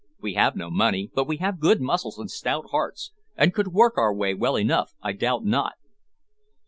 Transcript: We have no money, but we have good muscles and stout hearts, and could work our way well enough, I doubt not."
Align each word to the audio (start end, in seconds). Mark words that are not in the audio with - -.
We 0.19 0.33
have 0.33 0.55
no 0.55 0.71
money, 0.71 1.11
but 1.13 1.27
we 1.27 1.37
have 1.37 1.59
good 1.59 1.79
muscles 1.79 2.17
and 2.17 2.31
stout 2.31 2.71
hearts, 2.71 3.11
and 3.35 3.53
could 3.53 3.67
work 3.67 3.99
our 3.99 4.11
way 4.11 4.33
well 4.33 4.55
enough, 4.57 4.95
I 5.03 5.13
doubt 5.13 5.45
not." 5.45 5.73